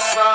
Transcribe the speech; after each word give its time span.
coração. 0.00 0.29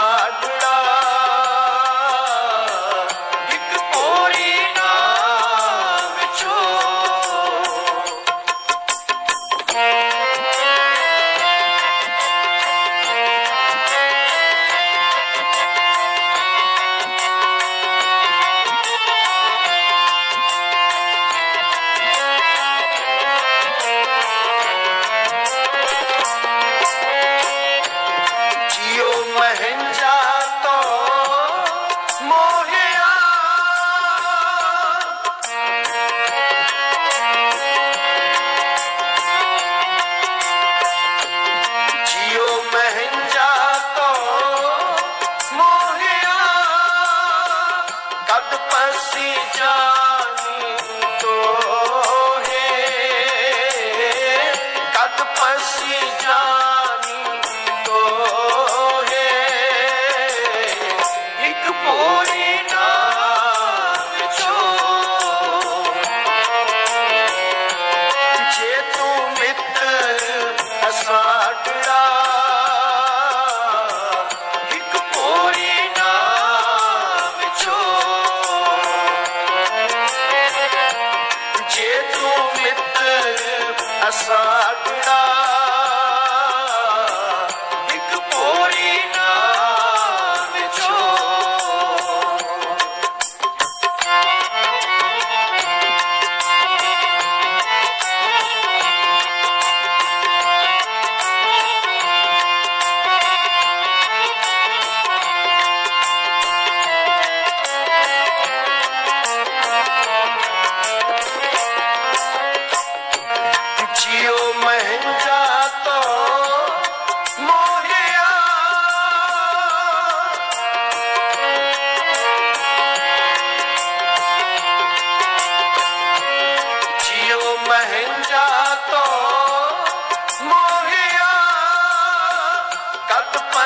விடாவிடா 84.35 85.19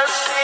just 0.10 0.39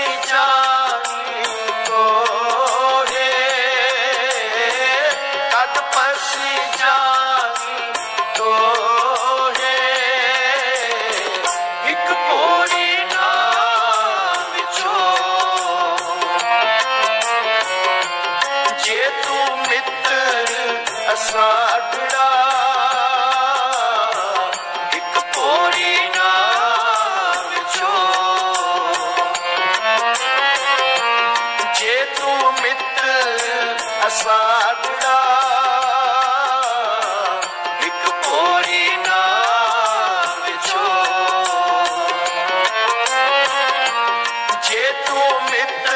ਜੇ 44.68 44.92
ਤੂੰ 45.08 45.44
ਮਿੱਤ 45.44 45.88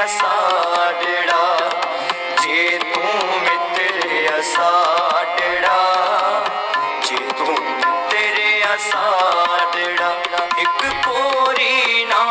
साडड़ा, 0.08 1.42
जे 2.42 2.78
तू 2.78 3.00
मित्र 3.42 4.42
साडड़ा 4.42 5.78
जे 7.06 7.18
तू 7.38 7.50
मित्र 7.52 8.76
साडड़ा 8.80 10.08
एक 10.62 10.82
पोरी 11.04 12.04
ना, 12.04 12.22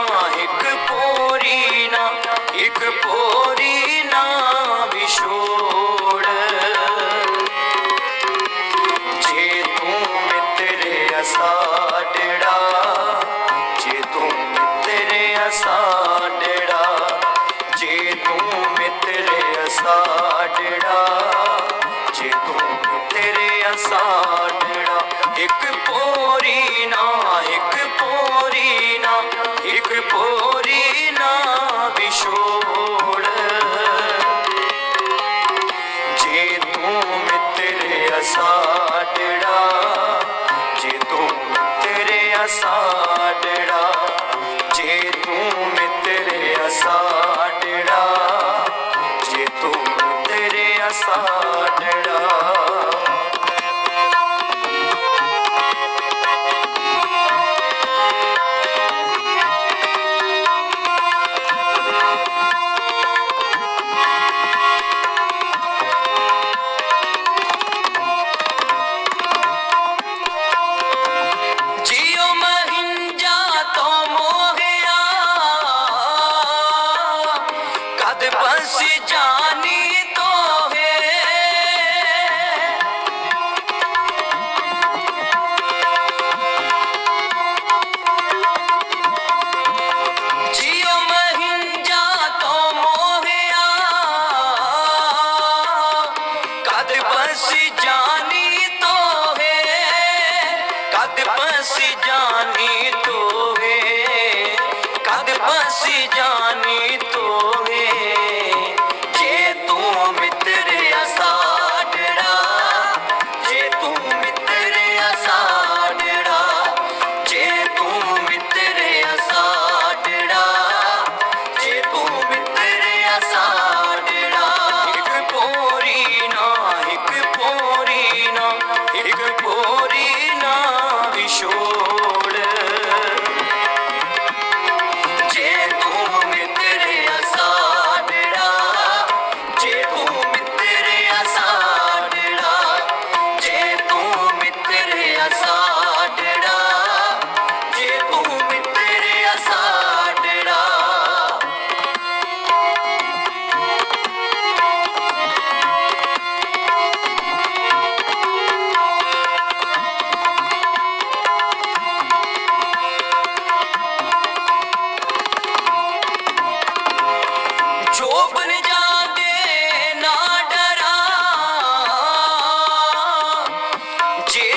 एक 0.43 0.65
पोरी 0.89 1.87
ना, 1.87 2.05
एक 2.65 2.79
पोरी 3.05 4.03
ना 4.03 4.23
विशोड़ 4.93 6.25
जे 9.21 9.63
तू 9.77 9.87
मित्रे 10.27 11.23
सा 11.23 11.66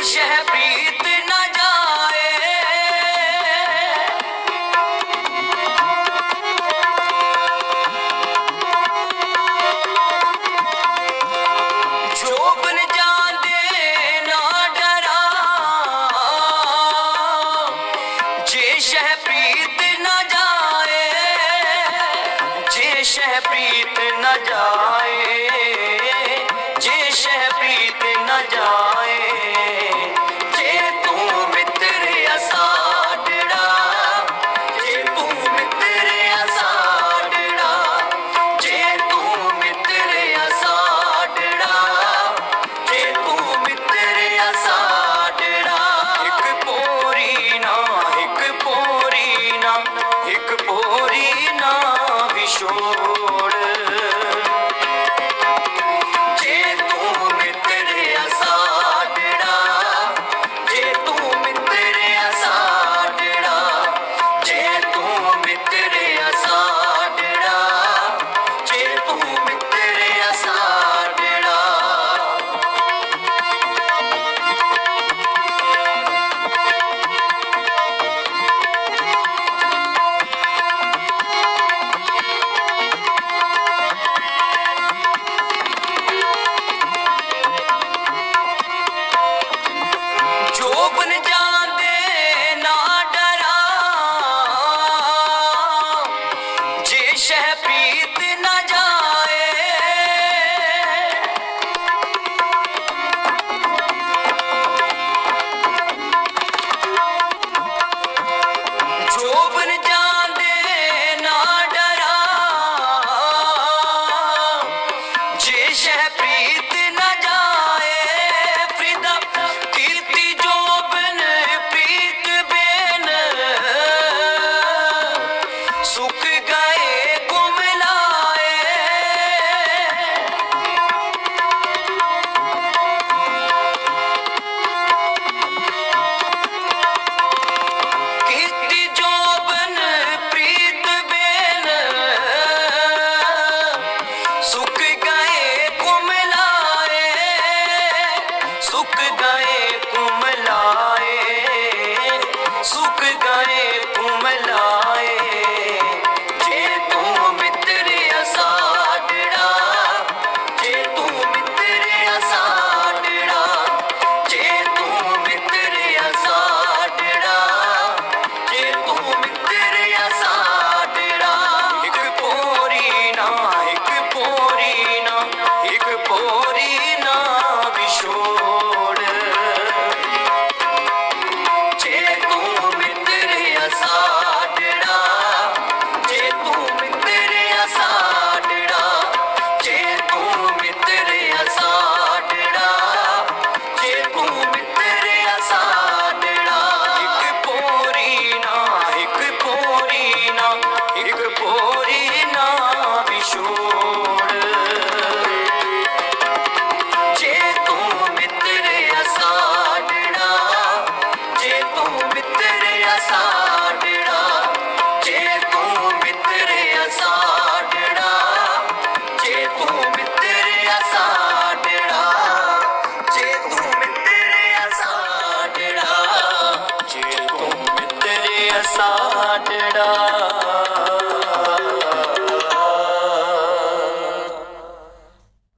शह 0.04 0.42
न 1.04 1.52
जाए। 1.56 2.36
जो 12.14 12.54
बन 12.54 12.78
ना 14.28 14.68
डरा। 14.68 15.20
जे 18.48 18.80
शह 18.80 19.14
प्रीत 19.14 19.78
न 20.00 20.28
जाए, 20.30 21.12
जे 22.72 23.04
शह 23.04 23.40
न 24.02 24.36
जाए, 24.48 25.48
जे 26.80 27.10
शह 27.10 27.48
न 28.18 28.42
जाए। 28.50 29.19
शह 97.30 97.52
पीते 97.64 98.29